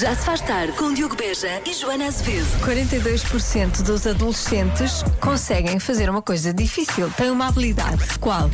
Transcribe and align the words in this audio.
Já 0.00 0.12
se 0.16 0.24
faz 0.24 0.40
tarde 0.40 0.72
com 0.72 0.92
Diogo 0.92 1.14
Beja 1.14 1.62
e 1.64 1.72
Joana 1.72 2.06
Azevedo. 2.06 2.46
42% 2.64 3.82
dos 3.82 4.06
adolescentes 4.08 5.04
conseguem 5.20 5.78
fazer 5.78 6.10
uma 6.10 6.20
coisa 6.20 6.52
difícil. 6.52 7.08
Têm 7.16 7.30
uma 7.30 7.46
habilidade. 7.46 8.18
Qual? 8.18 8.50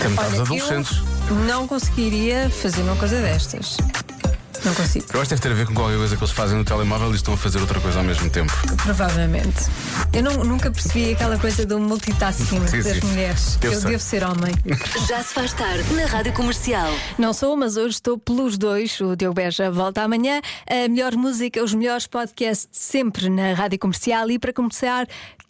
Cantar 0.00 0.24
Olha, 0.24 0.34
os 0.34 0.40
adolescentes. 0.40 1.02
Eu 1.28 1.36
não 1.36 1.68
conseguiria 1.68 2.48
fazer 2.48 2.80
uma 2.82 2.96
coisa 2.96 3.20
destas. 3.20 3.76
Não 4.66 4.74
consigo. 4.74 5.06
Eu 5.14 5.20
acho 5.22 5.28
que 5.28 5.36
deve 5.36 5.42
ter 5.42 5.52
a 5.52 5.54
ver 5.54 5.66
com 5.66 5.74
qualquer 5.74 5.96
coisa 5.96 6.16
que 6.16 6.22
eles 6.24 6.34
fazem 6.34 6.58
no 6.58 6.64
telemóvel 6.64 7.12
e 7.12 7.14
estão 7.16 7.34
a 7.34 7.36
fazer 7.36 7.58
outra 7.60 7.80
coisa 7.80 7.98
ao 7.98 8.04
mesmo 8.04 8.28
tempo. 8.28 8.52
Provavelmente. 8.82 9.64
Eu 10.12 10.22
não- 10.24 10.44
nunca 10.44 10.70
percebi 10.70 11.12
aquela 11.12 11.38
coisa 11.38 11.64
do 11.64 11.78
multitasking 11.78 12.66
Sim, 12.66 12.82
das 12.82 12.96
sim. 12.98 13.06
mulheres. 13.06 13.58
Eu 13.62 13.72
Eu, 13.72 13.80
devo 13.82 14.02
ser 14.02 14.24
homem. 14.24 14.52
Já 15.08 15.22
se 15.22 15.32
faz 15.34 15.52
tarde 15.52 15.84
na 15.94 16.06
Rádio 16.06 16.32
Comercial. 16.32 16.90
Não 17.18 17.32
sou, 17.32 17.56
mas 17.56 17.76
hoje 17.76 17.94
estou 17.94 18.18
pelos 18.18 18.58
dois. 18.58 19.00
O 19.00 19.14
Diogo 19.14 19.34
Beja 19.34 19.70
volta 19.70 20.02
amanhã. 20.02 20.40
A 20.68 20.88
melhor 20.88 21.14
música, 21.14 21.62
os 21.62 21.72
melhores 21.72 22.06
podcasts 22.08 22.68
sempre 22.72 23.28
na 23.30 23.52
rádio 23.54 23.78
comercial. 23.78 24.28
E 24.30 24.38
para 24.38 24.52
começar, 24.52 25.06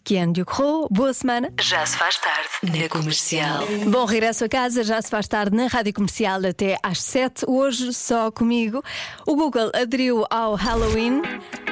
Ken 0.07 0.31
Diogo 0.31 0.53
Ro, 0.53 0.87
boa 0.89 1.13
semana. 1.13 1.51
Já 1.59 1.85
se 1.85 1.97
faz 1.97 2.17
tarde 2.17 2.47
na 2.63 2.87
Comercial. 2.87 3.67
Bom 3.89 4.05
regresso 4.05 4.45
a 4.45 4.47
casa, 4.47 4.81
já 4.81 5.01
se 5.01 5.09
faz 5.09 5.27
tarde 5.27 5.53
na 5.53 5.67
rádio 5.67 5.93
comercial 5.93 6.39
até 6.49 6.77
às 6.81 7.01
7. 7.01 7.43
Hoje 7.45 7.91
só 7.91 8.31
comigo. 8.31 8.81
O 9.25 9.35
Google 9.35 9.69
aderiu 9.73 10.25
ao 10.29 10.55
Halloween 10.55 11.23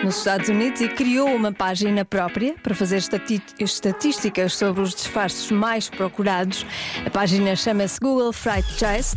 nos 0.04 0.18
Estados 0.18 0.50
Unidos 0.50 0.82
e 0.82 0.90
criou 0.90 1.30
uma 1.30 1.54
página 1.54 2.04
própria 2.04 2.56
para 2.62 2.76
fazer 2.76 3.02
estatísticas 3.58 4.54
sobre 4.54 4.82
os 4.82 4.94
disfarces 4.94 5.50
mais 5.50 5.88
procurados. 5.88 6.66
A 7.06 7.10
página 7.10 7.56
chama-se 7.56 8.02
Google 8.02 8.34
Fright 8.34 8.68
Chest. 8.74 9.16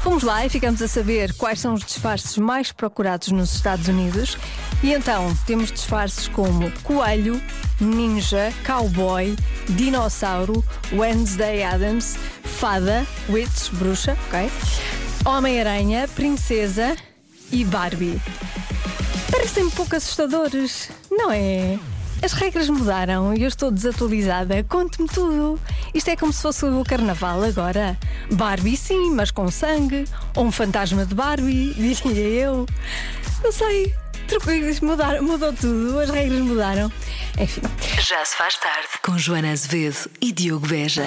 Fomos 0.00 0.22
lá 0.22 0.46
e 0.46 0.48
ficamos 0.48 0.80
a 0.80 0.86
saber 0.86 1.34
quais 1.34 1.58
são 1.58 1.74
os 1.74 1.84
disfarces 1.84 2.38
mais 2.38 2.70
procurados 2.70 3.32
nos 3.32 3.52
Estados 3.52 3.88
Unidos. 3.88 4.38
E 4.80 4.92
então 4.92 5.36
temos 5.44 5.72
disfarces 5.72 6.28
como 6.28 6.70
coelho, 6.84 7.42
ninja, 7.80 8.52
cowboy, 8.64 9.36
dinossauro, 9.68 10.64
Wednesday 10.92 11.62
Adams, 11.62 12.16
fada, 12.42 13.06
witch, 13.28 13.70
bruxa, 13.72 14.16
ok? 14.26 14.50
Homem-aranha, 15.24 16.08
princesa 16.08 16.96
e 17.52 17.64
Barbie. 17.64 18.20
Parecem 19.30 19.64
um 19.64 19.70
pouco 19.70 19.96
assustadores, 19.96 20.90
não 21.10 21.30
é? 21.30 21.78
As 22.22 22.32
regras 22.32 22.68
mudaram 22.68 23.32
e 23.34 23.42
eu 23.42 23.48
estou 23.48 23.70
desatualizada. 23.70 24.62
Conte-me 24.64 25.08
tudo. 25.08 25.58
Isto 25.94 26.10
é 26.10 26.16
como 26.16 26.32
se 26.32 26.42
fosse 26.42 26.66
o 26.66 26.84
carnaval 26.84 27.42
agora. 27.42 27.98
Barbie, 28.32 28.76
sim, 28.76 29.10
mas 29.10 29.30
com 29.30 29.50
sangue. 29.50 30.04
Ou 30.36 30.44
um 30.44 30.52
fantasma 30.52 31.06
de 31.06 31.14
Barbie, 31.14 31.72
diria 31.74 32.42
eu. 32.42 32.66
Não 33.42 33.50
sei. 33.50 33.94
Mudaram, 34.82 35.22
mudou 35.22 35.52
tudo, 35.52 35.98
as 35.98 36.10
regras 36.10 36.40
mudaram. 36.40 36.92
Enfim. 37.38 37.62
Já 38.06 38.24
se 38.24 38.36
faz 38.36 38.56
tarde 38.56 38.88
com 39.02 39.18
Joana 39.18 39.52
Azevedo 39.52 40.10
e 40.20 40.32
Diogo 40.32 40.66
Beja. 40.66 41.04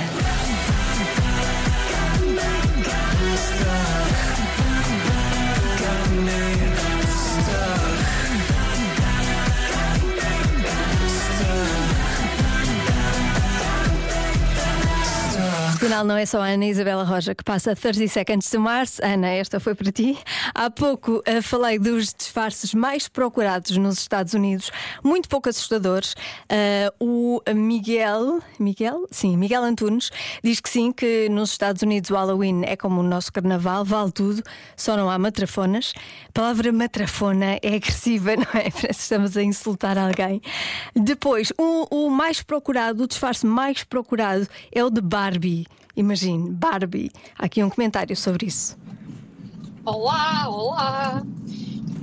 Afinal, 15.93 16.07
não 16.07 16.17
é 16.17 16.25
só 16.25 16.41
a 16.41 16.47
Ana 16.47 16.65
Isabela 16.65 17.03
Roja 17.03 17.35
que 17.35 17.43
passa 17.43 17.75
30 17.75 18.07
Seconds 18.07 18.49
to 18.49 18.59
Mars. 18.59 18.99
Ana, 18.99 19.27
esta 19.27 19.59
foi 19.59 19.75
para 19.75 19.91
ti. 19.91 20.17
Há 20.55 20.67
pouco 20.71 21.21
eh, 21.23 21.39
falei 21.39 21.77
dos 21.77 22.11
disfarces 22.11 22.73
mais 22.73 23.07
procurados 23.07 23.77
nos 23.77 23.99
Estados 23.99 24.33
Unidos, 24.33 24.71
muito 25.03 25.29
pouco 25.29 25.49
assustadores. 25.49 26.15
Eh, 26.49 26.91
o 26.99 27.39
Miguel, 27.53 28.41
Miguel? 28.59 29.05
Sim, 29.11 29.37
Miguel 29.37 29.61
Antunes, 29.61 30.09
diz 30.43 30.59
que 30.59 30.67
sim, 30.67 30.91
que 30.91 31.29
nos 31.29 31.51
Estados 31.51 31.83
Unidos 31.83 32.09
o 32.09 32.15
Halloween 32.15 32.63
é 32.65 32.75
como 32.75 33.01
o 33.01 33.03
nosso 33.03 33.31
carnaval, 33.31 33.85
vale 33.85 34.11
tudo, 34.11 34.41
só 34.75 34.97
não 34.97 35.11
há 35.11 35.19
matrafonas. 35.19 35.93
A 36.27 36.31
palavra 36.31 36.71
matrafona 36.71 37.59
é 37.61 37.75
agressiva, 37.75 38.33
não 38.35 38.59
é? 38.59 38.71
Parece 38.71 38.81
que 38.81 38.91
estamos 38.93 39.37
a 39.37 39.43
insultar 39.43 39.99
alguém. 39.99 40.41
Depois, 40.95 41.53
o, 41.55 42.07
o 42.07 42.09
mais 42.09 42.41
procurado, 42.41 43.03
o 43.03 43.07
disfarce 43.07 43.45
mais 43.45 43.83
procurado 43.83 44.47
é 44.71 44.83
o 44.83 44.89
de 44.89 44.99
Barbie. 44.99 45.67
Imagine, 45.95 46.49
Barbie. 46.51 47.11
Há 47.37 47.45
aqui 47.45 47.63
um 47.63 47.69
comentário 47.69 48.15
sobre 48.15 48.47
isso. 48.47 48.77
Olá, 49.85 50.49
olá! 50.49 51.23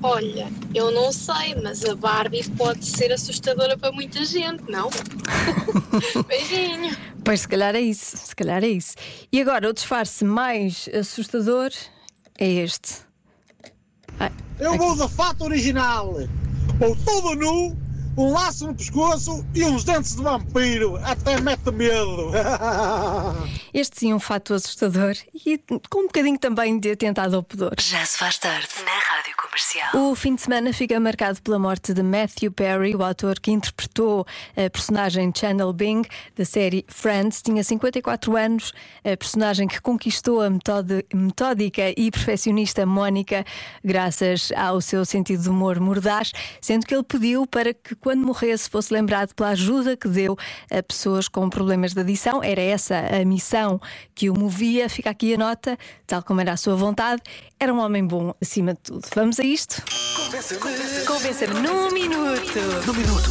Olha, 0.02 0.48
eu 0.74 0.90
não 0.90 1.12
sei, 1.12 1.54
mas 1.62 1.84
a 1.84 1.94
Barbie 1.94 2.48
pode 2.56 2.86
ser 2.86 3.12
assustadora 3.12 3.76
para 3.76 3.92
muita 3.92 4.24
gente, 4.24 4.62
não? 4.70 4.88
Beijinho! 6.26 6.96
Pois 7.22 7.40
se 7.40 7.48
calhar 7.48 7.74
é 7.74 7.80
isso, 7.80 8.16
se 8.16 8.34
calhar 8.34 8.64
é 8.64 8.68
isso. 8.68 8.94
E 9.30 9.40
agora, 9.40 9.68
o 9.68 9.72
disfarce 9.74 10.24
mais 10.24 10.88
assustador 10.98 11.70
é 12.38 12.48
este. 12.48 12.96
Ai, 14.18 14.32
Eu 14.58 14.76
vou 14.78 14.96
da 14.96 15.08
fato 15.08 15.44
original. 15.44 16.14
Vou 16.78 16.96
todo 17.04 17.34
nu, 17.34 17.76
um 18.20 18.32
laço 18.32 18.66
no 18.66 18.74
pescoço 18.74 19.44
e 19.54 19.64
uns 19.64 19.82
dentes 19.82 20.14
de 20.14 20.22
vampiro. 20.22 20.96
Até 21.04 21.40
mete 21.40 21.70
medo. 21.70 22.30
Este 23.72 24.00
sim, 24.00 24.12
um 24.12 24.18
fato 24.18 24.52
assustador 24.52 25.14
e 25.46 25.56
com 25.88 26.00
um 26.00 26.06
bocadinho 26.06 26.38
também 26.38 26.78
de 26.78 26.90
atentado 26.90 27.36
ao 27.36 27.42
pudor. 27.42 27.74
Já 27.78 28.04
se 28.04 28.18
faz 28.18 28.36
tarde 28.36 28.68
na 28.84 28.90
Rádio 28.90 29.36
Comercial. 29.36 30.10
O 30.10 30.14
fim 30.16 30.34
de 30.34 30.42
semana 30.42 30.72
fica 30.72 30.98
marcado 30.98 31.40
pela 31.40 31.56
morte 31.56 31.94
de 31.94 32.02
Matthew 32.02 32.50
Perry, 32.50 32.96
o 32.96 33.04
ator 33.04 33.38
que 33.38 33.52
interpretou 33.52 34.26
a 34.56 34.68
personagem 34.68 35.32
Chandler 35.34 35.72
Bing 35.72 36.02
da 36.36 36.44
série 36.44 36.84
Friends. 36.88 37.42
Tinha 37.42 37.62
54 37.62 38.36
anos, 38.36 38.72
a 39.04 39.16
personagem 39.16 39.68
que 39.68 39.80
conquistou 39.80 40.40
a 40.42 40.50
metódica 40.50 41.94
e 41.96 42.10
perfeccionista 42.10 42.84
Mónica 42.84 43.44
graças 43.84 44.50
ao 44.56 44.80
seu 44.80 45.04
sentido 45.04 45.44
de 45.44 45.48
humor 45.48 45.78
mordaz, 45.78 46.32
sendo 46.60 46.84
que 46.86 46.94
ele 46.94 47.04
pediu 47.04 47.46
para 47.46 47.72
que 47.72 47.94
quando 48.10 48.26
morresse 48.26 48.68
fosse 48.68 48.92
lembrado 48.92 49.32
pela 49.36 49.50
ajuda 49.50 49.96
que 49.96 50.08
deu 50.08 50.36
a 50.68 50.82
pessoas 50.82 51.28
com 51.28 51.48
problemas 51.48 51.94
de 51.94 52.00
adição. 52.00 52.42
Era 52.42 52.60
essa 52.60 52.96
a 52.98 53.24
missão 53.24 53.80
que 54.16 54.28
o 54.28 54.36
movia. 54.36 54.88
Fica 54.88 55.10
aqui 55.10 55.32
a 55.34 55.38
nota, 55.38 55.78
tal 56.08 56.20
como 56.20 56.40
era 56.40 56.54
a 56.54 56.56
sua 56.56 56.74
vontade. 56.74 57.22
Era 57.60 57.72
um 57.72 57.78
homem 57.78 58.04
bom 58.04 58.34
acima 58.42 58.74
de 58.74 58.80
tudo. 58.80 59.06
Vamos 59.14 59.38
a 59.38 59.44
isto? 59.44 59.80
Convença-me 61.06 61.60
num 61.60 61.92
minuto. 61.92 62.58
No 62.84 62.94
minuto. 62.94 63.30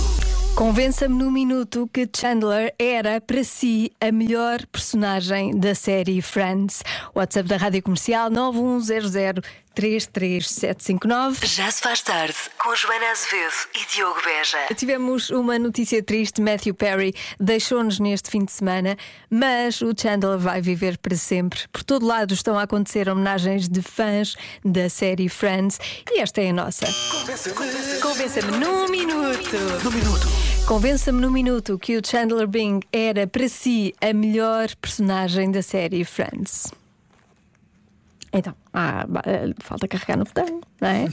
Convença-me 0.56 1.16
num 1.16 1.32
minuto 1.32 1.90
que 1.94 2.10
Chandler 2.16 2.74
era 2.80 3.20
para 3.20 3.44
si 3.44 3.92
a 4.00 4.14
melhor 4.14 4.66
personagem 4.68 5.58
da 5.58 5.76
série 5.76 6.22
Friends. 6.22 6.84
WhatsApp 7.14 7.50
da 7.50 7.58
Rádio 7.58 7.84
Comercial 7.84 8.30
910033759. 9.76 11.46
Já 11.46 11.72
se 11.72 11.82
faz 11.82 12.02
tarde 12.02 12.36
com 12.58 12.76
Joana 12.76 13.12
Azevedo 13.12 13.54
e 13.76 13.86
Diogo 13.94 14.20
Beja. 14.24 14.58
Tivemos 14.76 15.30
uma 15.30 15.58
notícia 15.58 16.04
triste: 16.04 16.42
Matthew 16.42 16.74
Perry 16.74 17.14
deixou-nos 17.40 18.00
neste 18.00 18.30
fim 18.30 18.44
de 18.44 18.52
semana, 18.52 18.98
mas 19.30 19.82
o 19.82 19.94
Chandler 19.98 20.38
vai 20.38 20.62
viver 20.62 20.98
para 20.98 21.16
sempre. 21.16 21.68
Por 21.72 21.84
todo 21.84 22.06
lado 22.06 22.34
estão 22.34 22.58
a 22.58 22.64
acontecer 22.64 23.08
homenagens 23.10 23.70
de 23.70 23.82
fãs 23.82 24.36
da 24.64 24.90
série 24.90 25.30
Friends 25.30 25.80
e 26.12 26.20
esta 26.20 26.42
é 26.42 26.50
a 26.50 26.54
nossa. 26.54 26.86
Convença-me 28.02 28.58
num 28.58 28.90
minuto. 28.90 29.58
No 29.84 29.92
minuto. 29.92 30.28
Convença-me 30.68 31.20
num 31.20 31.32
minuto 31.32 31.80
que 31.80 31.98
o 31.98 32.02
Chandler 32.06 32.48
Bing 32.48 32.82
era 32.94 33.26
para 33.26 33.48
si 33.50 33.94
a 34.00 34.14
melhor 34.14 34.70
personagem 34.76 35.52
da 35.52 35.64
série 35.64 36.06
Friends. 36.06 36.68
Então, 38.32 38.54
ah, 38.74 39.08
falta 39.60 39.88
carregar 39.88 40.18
no 40.18 40.24
botão, 40.24 40.62
não 40.80 40.88
é? 40.88 41.08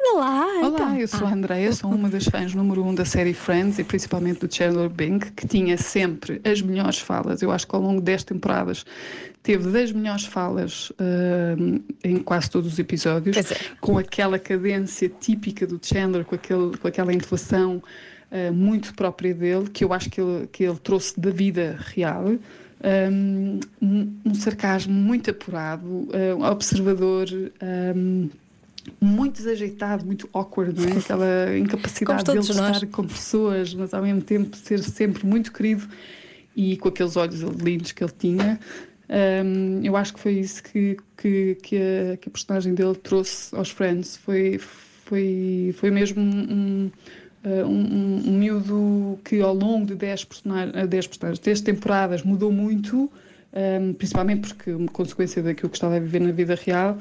Olha 0.00 0.14
lá, 0.14 0.46
Olá, 0.60 0.68
então. 0.68 0.96
eu 0.96 1.08
sou 1.08 1.26
a 1.26 1.32
Andreia, 1.32 1.72
sou 1.72 1.90
uma 1.90 2.08
das 2.08 2.24
fãs 2.24 2.54
número 2.54 2.84
um 2.84 2.94
da 2.94 3.04
série 3.04 3.34
Friends 3.34 3.80
e 3.80 3.84
principalmente 3.84 4.46
do 4.46 4.54
Chandler 4.54 4.88
Bing, 4.88 5.18
que 5.18 5.46
tinha 5.46 5.76
sempre 5.76 6.40
as 6.44 6.62
melhores 6.62 6.98
falas. 6.98 7.42
Eu 7.42 7.50
acho 7.50 7.66
que 7.66 7.74
ao 7.74 7.82
longo 7.82 8.00
das 8.00 8.22
temporadas 8.22 8.84
teve 9.42 9.70
das 9.72 9.90
melhores 9.90 10.24
falas 10.24 10.92
hum, 11.00 11.80
em 12.04 12.18
quase 12.18 12.48
todos 12.48 12.74
os 12.74 12.78
episódios, 12.78 13.36
é. 13.36 13.56
com 13.80 13.98
aquela 13.98 14.38
cadência 14.38 15.08
típica 15.08 15.66
do 15.66 15.80
Chandler, 15.82 16.24
com, 16.24 16.36
aquele, 16.36 16.76
com 16.76 16.86
aquela 16.86 17.12
inflação 17.12 17.82
uh, 18.30 18.52
muito 18.52 18.94
própria 18.94 19.34
dele, 19.34 19.68
que 19.68 19.82
eu 19.82 19.92
acho 19.92 20.08
que 20.08 20.20
ele, 20.20 20.46
que 20.46 20.62
ele 20.62 20.78
trouxe 20.78 21.18
da 21.20 21.30
vida 21.30 21.76
real. 21.80 22.36
Um, 22.84 23.60
um- 23.80 24.12
um 24.24 24.34
sarcasmo 24.34 24.92
muito 24.92 25.30
apurado, 25.30 25.86
uh, 25.86 26.42
observador, 26.50 27.26
um, 27.96 28.28
muito 29.00 29.36
desajeitado, 29.36 30.04
muito 30.04 30.28
awkward, 30.32 30.74
não 30.80 30.88
é? 30.88 30.98
Aquela 30.98 31.26
incapacidade 31.58 32.24
dele 32.24 32.40
de 32.40 32.50
estar 32.50 32.86
com 32.88 33.04
pessoas, 33.06 33.72
mas 33.74 33.94
ao 33.94 34.02
mesmo 34.02 34.22
tempo 34.22 34.56
ser 34.56 34.82
sempre 34.82 35.24
muito 35.24 35.52
querido 35.52 35.86
e 36.56 36.76
com 36.76 36.88
aqueles 36.88 37.16
olhos 37.16 37.40
lindos 37.40 37.92
que 37.92 38.02
ele 38.02 38.12
tinha. 38.18 38.58
Um, 39.44 39.80
eu 39.84 39.96
acho 39.96 40.14
que 40.14 40.20
foi 40.20 40.32
isso 40.34 40.62
que, 40.64 40.96
que, 41.16 41.56
que, 41.62 41.76
a, 41.76 42.16
que 42.16 42.28
a 42.28 42.32
personagem 42.32 42.74
dele 42.74 42.94
trouxe 42.96 43.54
aos 43.54 43.70
Friends. 43.70 44.16
Foi, 44.16 44.58
foi, 44.58 45.72
foi 45.78 45.90
mesmo 45.90 46.20
um, 46.20 46.90
um, 47.44 47.68
um, 47.68 48.22
um 48.26 48.38
miúdo 48.38 49.18
que 49.24 49.40
ao 49.40 49.54
longo 49.54 49.86
de 49.86 49.94
10 49.94 50.24
personagens, 50.24 50.88
10 50.88 51.06
personagens, 51.06 51.38
10 51.40 51.60
temporadas 51.62 52.22
mudou 52.22 52.52
muito, 52.52 53.10
um, 53.52 53.92
principalmente 53.94 54.48
porque 54.48 54.72
uma 54.72 54.88
consequência 54.88 55.42
daquilo 55.42 55.68
que 55.68 55.76
estava 55.76 55.96
a 55.96 56.00
viver 56.00 56.20
na 56.20 56.32
vida 56.32 56.54
real, 56.54 56.98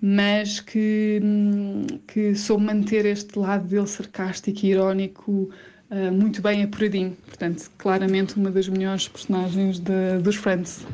mas 0.00 0.60
que, 0.60 1.20
hum, 1.22 1.86
que 2.06 2.34
soube 2.34 2.64
manter 2.64 3.06
este 3.06 3.38
lado 3.38 3.66
dele 3.66 3.86
sarcástico 3.86 4.66
e 4.66 4.70
irónico 4.70 5.50
uh, 5.90 6.12
muito 6.12 6.42
bem 6.42 6.62
apuradinho. 6.62 7.16
Portanto, 7.26 7.70
claramente 7.78 8.36
uma 8.36 8.50
das 8.50 8.68
melhores 8.68 9.08
personagens 9.08 9.78
de, 9.78 10.18
dos 10.22 10.36
Friends. 10.36 10.84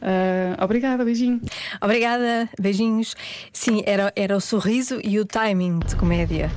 Uh, 0.00 0.62
obrigada, 0.62 1.04
beijinho. 1.04 1.40
Obrigada, 1.82 2.48
beijinhos. 2.58 3.14
Sim, 3.52 3.82
era, 3.84 4.12
era 4.16 4.36
o 4.36 4.40
sorriso 4.40 5.00
e 5.02 5.18
o 5.18 5.24
timing 5.24 5.80
de 5.80 5.96
comédia. 5.96 6.50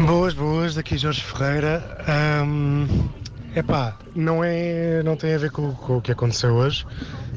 Boas, 0.00 0.34
boas, 0.34 0.74
daqui 0.74 0.98
Jorge 0.98 1.22
Ferreira. 1.22 1.80
Um, 2.44 3.08
epá, 3.54 3.96
não, 4.14 4.42
é, 4.42 5.02
não 5.04 5.16
tem 5.16 5.34
a 5.34 5.38
ver 5.38 5.52
com, 5.52 5.72
com, 5.72 5.98
o 5.98 6.02
que 6.02 6.10
aconteceu 6.10 6.52
hoje, 6.52 6.84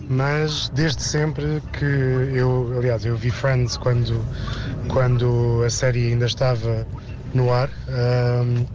mas 0.10 0.68
desde 0.70 1.04
sempre 1.04 1.62
que 1.74 1.86
eu, 1.86 2.74
aliás, 2.76 3.06
eu 3.06 3.16
vi 3.16 3.30
Friends 3.30 3.78
quando, 3.78 4.26
quando 4.88 5.62
a 5.64 5.70
série 5.70 6.08
ainda 6.08 6.26
estava 6.26 6.88
no 7.32 7.54
ar 7.54 7.70
um, 7.88 8.66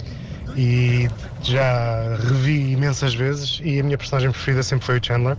e 0.56 1.08
já 1.42 2.16
revi 2.28 2.72
imensas 2.72 3.14
vezes 3.14 3.60
e 3.64 3.80
a 3.80 3.82
minha 3.82 3.98
personagem 3.98 4.30
preferida 4.30 4.62
sempre 4.62 4.86
foi 4.86 4.98
o 4.98 5.04
Chandler. 5.04 5.36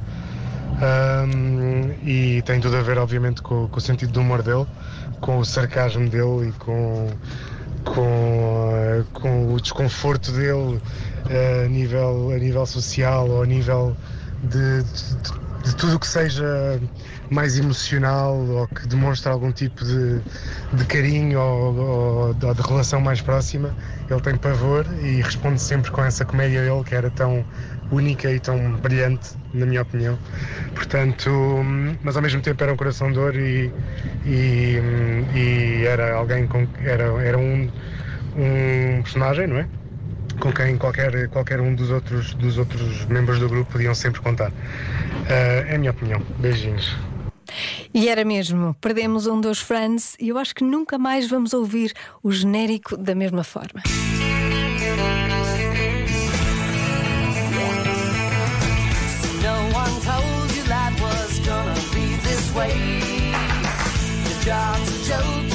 Um, 0.83 1.93
e 2.05 2.41
tem 2.41 2.59
tudo 2.59 2.75
a 2.75 2.81
ver, 2.81 2.97
obviamente, 2.97 3.41
com, 3.41 3.69
com, 3.69 3.77
o 3.77 3.81
sentido 3.81 4.11
do 4.11 4.19
humor 4.19 4.43
dele, 4.43 4.65
com 5.21 5.37
o 5.37 5.45
sarcasmo 5.45 6.09
dele 6.09 6.49
e 6.49 6.51
com, 6.53 7.09
com, 7.83 8.01
uh, 8.01 9.05
com 9.13 9.53
o 9.53 9.61
desconforto 9.61 10.31
dele 10.31 10.53
uh, 10.77 11.65
a, 11.65 11.67
nível, 11.67 12.31
a 12.31 12.37
nível 12.37 12.65
social 12.65 13.29
ou 13.29 13.43
a 13.43 13.45
nível 13.45 13.95
de, 14.43 14.83
de, 14.83 15.69
de 15.69 15.75
tudo 15.75 15.99
que 15.99 16.07
seja 16.07 16.79
mais 17.29 17.57
emocional 17.57 18.35
ou 18.35 18.67
que 18.67 18.87
demonstra 18.87 19.31
algum 19.31 19.51
tipo 19.51 19.83
de, 19.83 20.21
de 20.73 20.85
carinho 20.85 21.39
ou, 21.39 21.75
ou, 21.75 22.33
de 22.33 22.61
relação 22.61 23.01
mais 23.01 23.21
próxima, 23.21 23.75
ele 24.09 24.21
tem 24.21 24.35
pavor 24.35 24.85
e 25.01 25.21
responde 25.21 25.61
sempre 25.61 25.89
com 25.91 26.03
essa 26.03 26.25
comédia 26.25 26.61
dele 26.61 26.83
que 26.83 26.93
era 26.93 27.09
tão 27.09 27.43
única 27.93 28.31
e 28.31 28.39
tão 28.39 28.73
brilhante, 28.73 29.31
na 29.53 29.65
minha 29.65 29.81
opinião. 29.81 30.17
Portanto, 30.73 31.29
mas 32.03 32.15
ao 32.15 32.21
mesmo 32.21 32.41
tempo 32.41 32.63
era 32.63 32.73
um 32.73 32.77
coração 32.77 33.09
de 33.09 33.15
dor 33.15 33.35
e, 33.35 33.71
e, 34.25 34.79
e 35.35 35.85
era 35.85 36.15
alguém 36.15 36.47
com 36.47 36.67
era, 36.83 37.03
era 37.23 37.37
um, 37.37 37.69
um 38.35 39.01
personagem, 39.03 39.47
não 39.47 39.57
é? 39.57 39.67
com 40.39 40.51
quem 40.51 40.77
qualquer, 40.77 41.29
qualquer 41.29 41.61
um 41.61 41.75
dos 41.75 41.89
outros, 41.89 42.33
dos 42.33 42.57
outros 42.57 43.05
membros 43.05 43.39
do 43.39 43.47
grupo 43.47 43.71
podiam 43.71 43.93
sempre 43.93 44.19
contar. 44.21 44.49
Uh, 44.49 45.69
é 45.69 45.75
a 45.75 45.77
minha 45.77 45.91
opinião. 45.91 46.21
Beijinhos. 46.39 46.95
E 47.93 48.09
era 48.09 48.25
mesmo, 48.25 48.75
perdemos 48.81 49.27
um 49.27 49.39
dos 49.39 49.59
Friends 49.59 50.15
e 50.19 50.29
eu 50.29 50.37
acho 50.37 50.55
que 50.55 50.63
nunca 50.63 50.97
mais 50.97 51.29
vamos 51.29 51.53
ouvir 51.53 51.93
o 52.23 52.31
genérico 52.31 52.97
da 52.97 53.13
mesma 53.13 53.43
forma. 53.43 53.81
Job's 64.45 64.89
a 64.91 65.09
joke, 65.09 65.52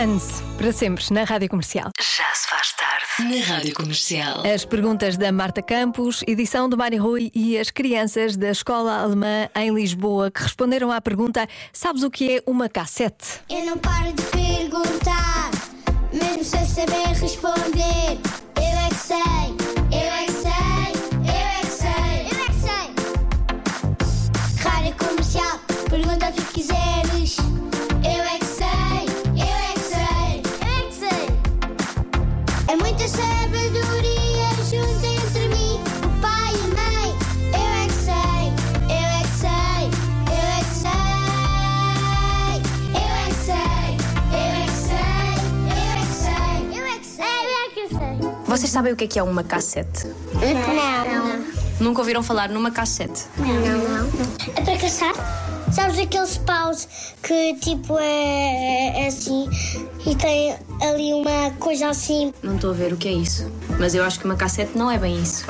Friends, 0.00 0.42
para 0.56 0.72
sempre, 0.72 1.04
na 1.10 1.24
Rádio 1.24 1.50
Comercial. 1.50 1.90
Já 2.00 2.34
se 2.34 2.48
faz 2.48 2.72
tarde 2.72 3.36
na 3.36 3.44
Rádio 3.44 3.74
Comercial. 3.74 4.42
As 4.46 4.64
perguntas 4.64 5.18
da 5.18 5.30
Marta 5.30 5.60
Campos, 5.60 6.24
edição 6.26 6.70
do 6.70 6.76
Mário 6.78 7.02
Rui 7.02 7.30
e 7.34 7.58
as 7.58 7.70
crianças 7.70 8.34
da 8.34 8.50
Escola 8.50 8.98
Alemã 8.98 9.50
em 9.54 9.74
Lisboa 9.74 10.30
que 10.30 10.42
responderam 10.42 10.90
à 10.90 11.02
pergunta: 11.02 11.46
Sabes 11.70 12.02
o 12.02 12.10
que 12.10 12.38
é 12.38 12.42
uma 12.46 12.66
cassete? 12.66 13.42
Eu 13.50 13.66
não 13.66 13.76
paro 13.76 14.10
de 14.14 14.22
perguntar, 14.22 15.50
mesmo 16.10 16.44
sem 16.44 16.64
saber 16.64 17.08
responder. 17.20 18.18
Eu 18.56 18.78
é 18.78 18.88
que 18.88 18.94
sei, 18.94 19.39
Vocês 48.50 48.68
sabem 48.68 48.92
o 48.92 48.96
que 48.96 49.04
é 49.04 49.06
que 49.06 49.16
é 49.16 49.22
uma 49.22 49.44
cassete? 49.44 50.08
Não, 50.34 51.40
Nunca 51.78 52.00
ouviram 52.00 52.20
falar 52.20 52.48
numa 52.48 52.72
cassete? 52.72 53.26
não, 53.38 53.48
não. 53.48 54.10
É 54.56 54.60
para 54.60 54.76
caçar? 54.76 55.12
Sabes 55.72 55.98
aqueles 55.98 56.36
paus 56.38 56.88
que 57.22 57.54
tipo 57.54 57.96
é, 57.98 59.04
é 59.04 59.06
assim 59.06 59.48
e 60.04 60.14
tem 60.16 60.54
ali 60.82 61.12
uma 61.14 61.50
coisa 61.58 61.88
assim? 61.88 62.32
Não 62.42 62.56
estou 62.56 62.70
a 62.70 62.74
ver 62.74 62.92
o 62.92 62.96
que 62.96 63.08
é 63.08 63.12
isso. 63.12 63.50
Mas 63.78 63.94
eu 63.94 64.02
acho 64.04 64.18
que 64.18 64.24
uma 64.24 64.36
cassete 64.36 64.76
não 64.76 64.90
é 64.90 64.98
bem 64.98 65.16
isso. 65.22 65.44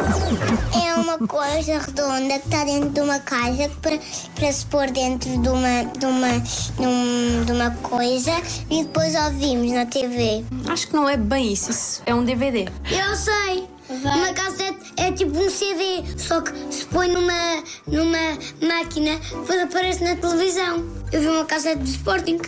É 0.87 0.95
uma 0.95 1.19
coisa 1.27 1.79
redonda 1.79 2.39
que 2.39 2.47
está 2.47 2.65
dentro 2.65 2.91
de 2.91 3.01
uma 3.01 3.19
caixa 3.19 3.71
para, 3.81 3.99
para 4.35 4.53
se 4.53 4.67
pôr 4.67 4.91
dentro 4.91 5.31
de 5.31 5.49
uma, 5.49 5.85
de, 5.85 6.07
uma, 6.07 6.39
de, 6.39 6.87
um- 6.87 7.45
de 7.45 7.53
uma 7.53 7.71
coisa 7.83 8.33
e 8.69 8.85
depois 8.85 9.15
ouvimos 9.15 9.73
na 9.73 9.87
TV. 9.87 10.45
Acho 10.69 10.89
que 10.89 10.95
não 10.95 11.09
é 11.09 11.17
bem 11.17 11.53
isso. 11.53 11.71
Isso 11.71 12.03
é 12.07 12.15
um 12.15 12.25
DVD. 12.25 12.69
Eu 12.91 13.17
sei! 13.17 13.69
Uma 13.91 14.33
cassete 14.33 14.93
é 14.97 15.11
tipo 15.11 15.37
um 15.37 15.51
CD, 15.51 16.05
só 16.17 16.41
que 16.41 16.53
se 16.73 16.85
põe 16.87 17.09
numa, 17.09 17.63
numa 17.89 18.39
máquina 18.63 19.19
depois 19.19 19.61
aparece 19.63 20.05
na 20.05 20.15
televisão. 20.15 20.85
Eu 21.11 21.21
vi 21.21 21.27
uma 21.27 21.45
cassete 21.45 21.79
do 21.83 21.89
Sporting, 21.91 22.39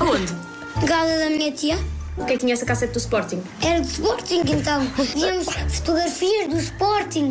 Aonde? 0.00 0.32
na 0.74 0.86
casa 0.88 1.18
da 1.18 1.30
minha 1.30 1.52
tia. 1.52 1.78
O 2.16 2.24
que 2.24 2.32
é 2.32 2.36
que 2.36 2.38
tinha 2.40 2.52
essa 2.52 2.66
cassete 2.66 2.94
do 2.94 2.98
Sporting? 2.98 3.40
Era 3.62 3.80
do 3.80 3.86
Sporting 3.86 4.42
então. 4.48 4.84
Víamos 5.14 5.46
fotografias 5.76 6.48
do 6.48 6.58
Sporting. 6.58 7.30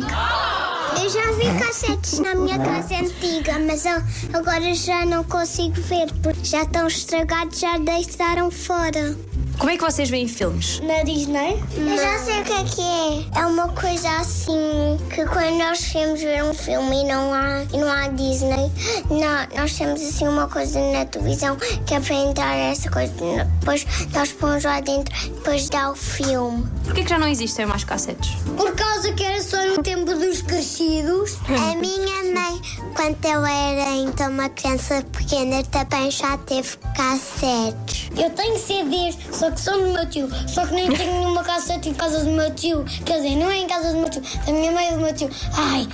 Eu 1.02 1.10
já 1.10 1.32
vi 1.32 1.58
cassetes 1.62 2.18
na 2.20 2.34
minha 2.34 2.58
casa 2.58 2.94
antiga, 2.96 3.58
mas 3.58 3.84
eu 3.84 4.02
agora 4.32 4.74
já 4.74 5.04
não 5.04 5.22
consigo 5.24 5.74
ver 5.82 6.10
porque 6.22 6.42
já 6.44 6.62
estão 6.62 6.86
estragados, 6.86 7.58
já 7.60 7.76
deitaram 7.76 8.50
fora. 8.50 9.14
Como 9.58 9.70
é 9.70 9.76
que 9.76 9.82
vocês 9.82 10.08
veem 10.08 10.28
filmes? 10.28 10.78
Na 10.80 11.02
Disney? 11.02 11.60
Eu 11.76 11.96
já 11.98 12.18
sei 12.20 12.40
o 12.40 12.44
que 12.44 12.52
é 12.52 12.64
que 12.64 12.80
é. 12.80 13.40
É 13.40 13.46
uma 13.46 13.68
coisa 13.70 14.08
assim 14.20 14.96
que 15.12 15.24
quando 15.26 15.58
nós 15.58 15.84
queremos 15.84 16.20
ver 16.20 16.44
um 16.44 16.54
filme 16.54 17.02
e 17.02 17.04
não 17.04 17.34
há, 17.34 17.64
e 17.72 17.76
não 17.76 17.90
há 17.90 18.06
Disney, 18.08 18.70
nó- 19.10 19.60
nós 19.60 19.76
temos 19.76 20.00
assim 20.00 20.28
uma 20.28 20.46
coisa 20.48 20.78
na 20.92 21.04
televisão 21.06 21.56
que 21.86 21.92
é 21.94 21.98
para 22.00 22.14
entrar 22.14 22.54
essa 22.56 22.88
coisa. 22.88 23.12
Depois 23.58 23.84
nós 24.12 24.30
pomos 24.32 24.62
lá 24.62 24.80
dentro, 24.80 25.12
depois 25.24 25.68
dá 25.68 25.90
o 25.90 25.96
filme. 25.96 26.64
Porquê 26.84 27.02
que 27.02 27.10
já 27.10 27.18
não 27.18 27.26
existem 27.28 27.66
mais 27.66 27.82
cassetes? 27.82 28.30
Por 28.56 28.72
causa 28.76 29.12
que 29.12 29.24
era 29.24 29.42
só 29.42 29.56
no 29.66 29.82
tempo 29.82 30.04
dos 30.04 30.40
crescidos. 30.40 31.36
A 31.48 31.74
minha 31.74 32.32
mãe, 32.32 32.60
quando 32.94 33.24
eu 33.24 33.44
era 33.44 33.90
então 33.96 34.30
uma 34.30 34.48
criança 34.48 35.04
pequena, 35.12 35.64
também 35.64 36.10
já 36.12 36.36
teve 36.38 36.76
cassetes. 36.96 38.08
Eu 38.16 38.30
tenho 38.30 38.56
CDs, 38.58 39.16
só 39.32 39.47
que 39.52 39.60
são 39.60 39.78
do 39.78 39.92
meu 39.92 40.06
tio. 40.08 40.28
Só 40.46 40.66
que 40.66 40.74
nem 40.74 40.90
tenho 40.92 41.12
nenhuma 41.20 41.42
cassete 41.42 41.88
em 41.88 41.94
casa 41.94 42.24
do 42.24 42.30
meu 42.30 42.54
tio. 42.54 42.84
Quer 43.04 43.16
dizer, 43.16 43.36
não 43.36 43.50
é 43.50 43.58
em 43.58 43.66
casa 43.66 43.92
do 43.92 43.98
meu 43.98 44.08
tio, 44.10 44.22
da 44.44 44.52
minha 44.52 44.72
mãe 44.72 44.88
e 44.88 44.92
do 44.92 45.00
meu 45.00 45.14
tio. 45.14 45.30
Ai. 45.56 45.88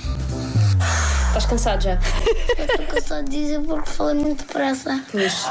Estás 1.27 1.45
cansado 1.47 1.83
já? 1.83 1.99
Eu 2.57 2.65
estou 2.65 2.85
cansado 2.87 3.25
de 3.29 3.37
dizer 3.41 3.59
porque 3.61 3.89
falei 3.89 4.15
muito 4.15 4.45
depressa. 4.45 5.03
Pois. 5.11 5.45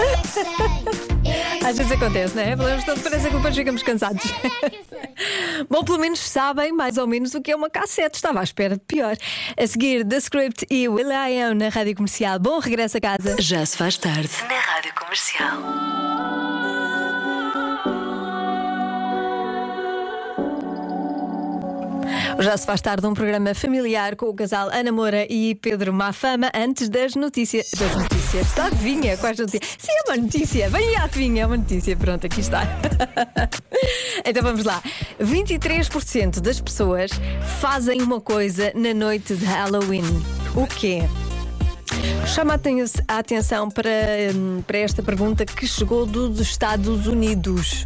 Eu 0.00 0.08
é 0.08 0.16
que 0.16 0.28
sei. 0.28 0.42
Eu 0.42 1.30
é 1.30 1.58
que 1.58 1.64
Às 1.66 1.78
vezes 1.78 1.92
acontece, 1.92 2.34
não 2.34 2.42
é? 2.42 2.56
Falamos 2.56 2.84
tanto 2.84 3.00
depressa 3.00 3.28
que 3.28 3.36
depois 3.36 3.54
ficamos 3.54 3.82
cansados. 3.84 4.24
é. 4.92 5.64
Bom, 5.70 5.84
pelo 5.84 5.98
menos 6.00 6.18
sabem 6.18 6.72
mais 6.72 6.98
ou 6.98 7.06
menos 7.06 7.32
o 7.34 7.40
que 7.40 7.52
é 7.52 7.56
uma 7.56 7.70
cassete. 7.70 8.16
Estava 8.16 8.40
à 8.40 8.42
espera 8.42 8.74
de 8.74 8.82
pior. 8.84 9.16
A 9.56 9.66
seguir, 9.68 10.04
The 10.04 10.16
Script 10.16 10.66
e 10.68 10.88
Will 10.88 11.10
I 11.12 11.40
Am 11.42 11.54
na 11.54 11.68
Rádio 11.68 11.94
Comercial. 11.94 12.40
Bom 12.40 12.58
regresso 12.58 12.96
a 12.96 13.00
casa. 13.00 13.36
Já 13.38 13.64
se 13.64 13.76
faz 13.76 13.96
tarde. 13.96 14.30
Na 14.48 14.58
Rádio 14.58 14.92
Comercial. 14.96 16.41
Já 22.40 22.56
se 22.56 22.66
faz 22.66 22.80
tarde 22.80 23.06
um 23.06 23.14
programa 23.14 23.54
familiar 23.54 24.16
com 24.16 24.26
o 24.26 24.34
casal 24.34 24.68
Ana 24.72 24.90
Moura 24.90 25.26
e 25.30 25.54
Pedro 25.54 25.92
Mafama 25.92 26.50
antes 26.54 26.88
das 26.88 27.14
notícias. 27.14 27.70
Das 27.78 27.94
notícias. 27.94 28.46
Está 28.46 28.66
adivinha? 28.66 29.16
Quais 29.16 29.38
notícias? 29.38 29.76
Sim, 29.78 29.92
é 29.92 30.10
uma 30.10 30.16
notícia. 30.22 30.70
Vem 30.70 30.88
aí, 30.88 30.96
adivinha, 30.96 31.42
é 31.42 31.46
uma 31.46 31.56
notícia. 31.56 31.96
Pronto, 31.96 32.26
aqui 32.26 32.40
está. 32.40 32.62
então 34.24 34.42
vamos 34.42 34.64
lá. 34.64 34.82
23% 35.20 36.40
das 36.40 36.60
pessoas 36.60 37.10
fazem 37.60 38.00
uma 38.02 38.20
coisa 38.20 38.72
na 38.74 38.94
noite 38.94 39.34
de 39.34 39.44
Halloween. 39.44 40.04
O 40.54 40.66
quê? 40.66 41.02
Chama 42.26 42.54
a 43.08 43.18
atenção 43.18 43.70
para, 43.70 43.90
hum, 44.34 44.62
para 44.66 44.78
esta 44.78 45.02
pergunta 45.02 45.44
que 45.44 45.66
chegou 45.66 46.06
dos 46.06 46.40
Estados 46.40 47.06
Unidos. 47.06 47.84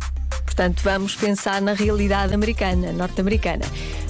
Portanto, 0.57 0.81
vamos 0.83 1.15
pensar 1.15 1.61
na 1.61 1.75
realidade 1.75 2.33
americana, 2.33 2.91
norte-americana. 2.91 3.67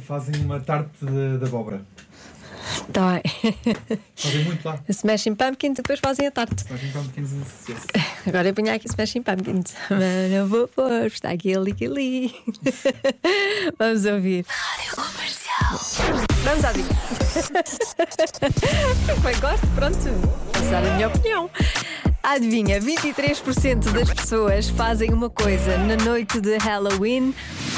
Fazem 0.02 0.36
uma 0.46 0.60
tarte 0.60 1.04
de, 1.04 1.40
de 1.40 1.46
abóbora. 1.46 1.82
Tá 2.92 3.14
bem. 3.14 3.56
Fazem 4.16 4.44
muito 4.46 4.66
lá. 4.68 4.80
Smashing 4.90 5.36
Pumpkins 5.36 5.74
e 5.74 5.82
depois 5.82 6.00
fazem 6.00 6.28
a 6.28 6.32
tarte. 6.32 6.64
Fazem 6.64 6.92
pão 6.92 7.04
pequenos 7.06 7.32
em 7.34 7.44
sucesso. 7.44 7.88
Agora 8.28 8.48
eu 8.50 8.54
punha 8.54 8.74
aqui 8.74 8.88
Smashing 8.88 9.24
Pumpkins. 9.24 9.74
Mas 9.90 10.32
não 10.32 10.48
vou 10.48 10.68
pôr, 10.68 11.06
está 11.06 11.30
aqui 11.32 11.56
ali, 11.56 11.72
aqui 11.72 11.86
ali. 11.86 12.36
Vamos 13.78 14.06
ouvir. 14.06 14.46
Rádio 14.48 14.96
Comercial. 14.96 16.22
Vamos 16.44 16.66
à 16.66 16.72
dica. 16.72 16.96
Bem, 19.22 19.40
gosto, 19.40 19.68
pronto. 19.76 19.98
Vou 19.98 20.72
dar 20.72 20.86
a 20.86 20.96
minha 20.96 21.08
opinião. 21.08 21.50
Adivinha, 22.24 22.80
23% 22.80 23.92
das 23.92 24.14
pessoas 24.14 24.70
fazem 24.70 25.12
uma 25.12 25.30
coisa 25.30 25.78
na 25.78 25.96
noite 25.98 26.40
de 26.40 26.58
Halloween. 26.58 27.34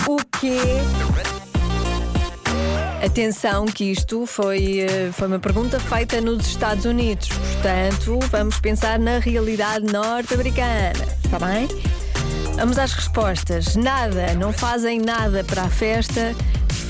O 0.07 0.17
quê? 0.39 0.59
Atenção 3.03 3.65
que 3.65 3.91
isto 3.91 4.25
foi, 4.25 4.79
eh, 4.79 5.11
foi 5.11 5.27
uma 5.27 5.37
pergunta 5.37 5.77
feita 5.77 6.21
nos 6.21 6.47
Estados 6.47 6.85
Unidos. 6.85 7.27
Portanto, 7.27 8.17
vamos 8.31 8.61
pensar 8.61 8.97
na 8.97 9.19
realidade 9.19 9.91
norte-americana. 9.91 11.05
Está 11.21 11.37
bem? 11.37 11.67
Vamos 12.55 12.77
às 12.77 12.93
respostas. 12.93 13.75
Nada, 13.75 14.33
não 14.35 14.53
fazem 14.53 14.99
nada 15.01 15.43
para 15.43 15.63
a 15.63 15.69
festa, 15.69 16.33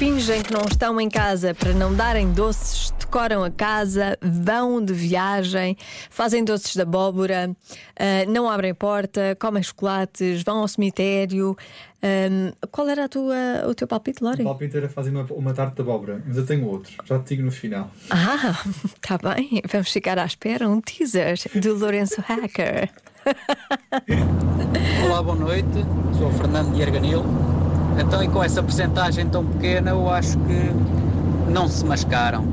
fingem 0.04 0.44
que 0.44 0.52
não 0.52 0.66
estão 0.70 1.00
em 1.00 1.10
casa 1.10 1.56
para 1.56 1.72
não 1.72 1.96
darem 1.96 2.34
doces, 2.34 2.92
decoram 3.00 3.42
a 3.42 3.50
casa, 3.50 4.18
vão 4.22 4.84
de 4.84 4.92
viagem, 4.92 5.78
fazem 6.10 6.44
doces 6.44 6.74
de 6.74 6.82
abóbora, 6.82 7.56
ah, 7.98 8.26
não 8.28 8.50
abrem 8.50 8.74
porta, 8.74 9.34
comem 9.40 9.64
chocolates, 9.64 10.44
vão 10.44 10.58
ao 10.58 10.68
cemitério. 10.68 11.56
Ahm, 12.04 12.52
qual 12.70 12.90
era 12.90 13.06
a 13.06 13.08
tua, 13.08 13.66
o 13.66 13.74
teu 13.74 13.88
palpite, 13.88 14.22
Lori? 14.22 14.42
O 14.42 14.46
palpite 14.48 14.76
era 14.76 14.90
fazer 14.90 15.10
uma, 15.10 15.24
uma 15.30 15.54
tarte 15.54 15.78
de 15.78 15.82
abóbora, 15.84 16.22
mas 16.28 16.36
eu 16.36 16.46
tenho 16.46 16.68
outro. 16.68 16.92
Já 17.06 17.18
te 17.20 17.30
digo 17.30 17.44
no 17.44 17.52
final. 17.52 17.90
Ah, 18.10 18.62
tá 19.00 19.18
bem. 19.18 19.62
Vamos 19.72 19.90
ficar 19.90 20.20
à 20.20 20.26
espera. 20.26 20.68
Um 20.68 20.82
teaser 20.82 21.40
do 21.56 21.76
Lourenço 21.76 22.20
Hacker. 22.20 22.90
Olá, 25.06 25.24
boa 25.24 25.38
noite. 25.38 25.70
Sou 26.18 26.28
o 26.28 26.34
Fernando 26.34 26.76
de 26.76 26.84
Arganil. 26.84 27.53
Então, 28.00 28.24
e 28.24 28.28
com 28.28 28.44
essa 28.44 28.62
porcentagem 28.62 29.28
tão 29.30 29.46
pequena, 29.46 29.92
eu 29.92 30.10
acho 30.10 30.38
que 30.40 31.52
não 31.52 31.68
se 31.68 31.86
mascaram. 31.86 32.44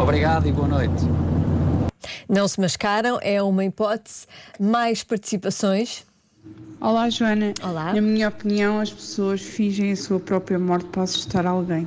Obrigado 0.00 0.46
e 0.46 0.52
boa 0.52 0.68
noite. 0.68 1.04
Não 2.28 2.46
se 2.48 2.60
mascaram, 2.60 3.18
é 3.20 3.42
uma 3.42 3.64
hipótese. 3.64 4.26
Mais 4.58 5.02
participações. 5.02 6.04
Olá, 6.80 7.08
Joana. 7.10 7.52
Olá. 7.62 7.92
Na 7.92 8.00
minha 8.00 8.28
opinião, 8.28 8.80
as 8.80 8.92
pessoas 8.92 9.40
fingem 9.40 9.92
a 9.92 9.96
sua 9.96 10.18
própria 10.18 10.58
morte 10.58 10.86
para 10.86 11.02
assustar 11.02 11.46
alguém. 11.46 11.86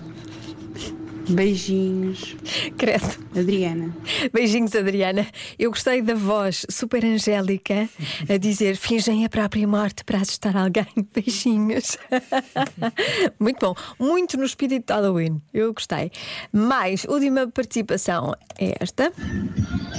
Beijinhos. 1.30 2.36
Credo. 2.78 3.26
Adriana. 3.38 3.96
Beijinhos, 4.32 4.76
Adriana. 4.76 5.28
Eu 5.58 5.72
gostei 5.72 6.02
da 6.02 6.14
voz 6.14 6.66
super 6.70 7.04
angélica 7.04 7.90
a 8.30 8.38
dizer 8.38 8.76
fingem 8.78 9.26
a 9.26 9.30
própria 9.30 9.68
morte 9.68 10.04
para 10.04 10.20
assustar 10.20 10.56
alguém. 10.56 10.88
Beijinhos. 11.14 11.98
Muito 13.40 13.60
bom. 13.60 13.76
Muito 14.00 14.38
no 14.38 14.46
espírito 14.46 14.88
de 14.88 14.94
Halloween. 14.94 15.42
Eu 15.54 15.74
gostei. 15.74 16.12
Mais, 16.52 17.06
última 17.06 17.48
participação 17.48 18.36
é 18.60 18.76
esta. 18.80 19.12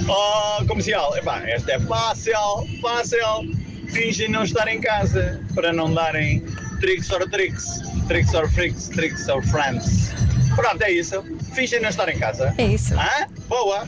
Oh, 0.07 0.65
comercial, 0.65 1.15
epá, 1.17 1.41
esta 1.47 1.73
é 1.73 1.79
fácil, 1.79 2.33
fácil. 2.81 3.43
Fingem 3.89 4.29
não 4.29 4.43
estar 4.43 4.67
em 4.67 4.81
casa 4.81 5.41
para 5.55 5.71
não 5.71 5.93
darem 5.93 6.41
tricks 6.79 7.09
or 7.11 7.27
tricks, 7.29 7.81
tricks 8.07 8.33
or 8.33 8.49
freaks, 8.49 8.89
tricks 8.89 9.27
or 9.27 9.41
friends. 9.43 10.26
Pronto, 10.57 10.81
é 10.81 10.91
isso. 10.91 11.21
Fingem 11.53 11.79
não 11.79 11.89
estar 11.89 12.09
em 12.09 12.17
casa. 12.17 12.51
É 12.57 12.65
isso. 12.65 12.95
Hã? 12.95 13.27
Boa. 13.47 13.85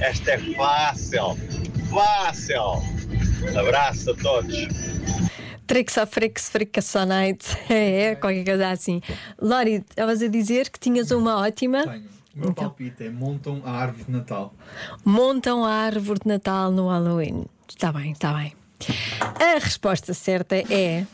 Esta 0.00 0.30
é 0.30 0.38
fácil, 0.54 1.36
fácil. 1.90 2.82
Abraço 3.54 4.12
a 4.12 4.14
todos. 4.14 4.56
Tricks 5.66 5.98
of 5.98 6.10
Freaks, 6.10 6.48
Fricassonite. 6.48 7.46
É, 7.68 8.14
qualquer 8.14 8.44
coisa 8.46 8.70
assim. 8.70 9.02
Lori, 9.38 9.84
estavas 9.88 10.22
a 10.22 10.28
dizer 10.28 10.70
que 10.70 10.80
tinhas 10.80 11.10
uma 11.10 11.36
ótima. 11.36 11.86
Tenho. 11.86 12.08
O 12.34 12.40
meu 12.40 12.54
palpite 12.54 13.04
é 13.04 13.10
montam 13.10 13.60
a 13.62 13.70
árvore 13.70 14.04
de 14.04 14.12
Natal. 14.12 14.54
Montam 15.04 15.64
a 15.64 15.70
árvore 15.70 16.20
de 16.20 16.28
Natal 16.28 16.70
no 16.70 16.88
Halloween. 16.88 17.44
Está 17.68 17.92
bem, 17.92 18.12
está 18.12 18.32
bem. 18.32 18.54
A 19.38 19.58
resposta 19.58 20.14
certa 20.14 20.56
é. 20.56 21.04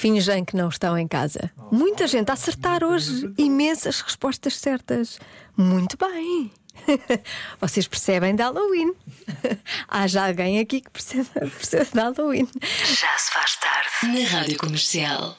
Fingem 0.00 0.46
que 0.46 0.56
não 0.56 0.70
estão 0.70 0.96
em 0.96 1.06
casa. 1.06 1.52
Muita 1.70 2.06
gente 2.06 2.30
a 2.30 2.32
acertar 2.32 2.82
hoje. 2.82 3.30
Imensas 3.36 4.00
respostas 4.00 4.56
certas. 4.56 5.18
Muito 5.54 5.98
bem. 5.98 6.50
Vocês 7.60 7.86
percebem 7.86 8.34
de 8.34 8.42
Halloween. 8.42 8.94
Há 9.86 10.06
já 10.06 10.28
alguém 10.28 10.58
aqui 10.58 10.80
que 10.80 10.88
percebe, 10.88 11.28
percebe 11.38 11.90
de 11.92 12.00
Halloween. 12.00 12.48
Já 12.82 13.18
se 13.18 13.30
faz 13.30 13.56
tarde. 13.56 14.18
Na 14.18 14.26
Rádio 14.26 14.56
Comercial. 14.56 15.36